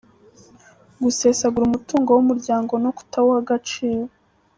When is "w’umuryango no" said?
2.11-2.91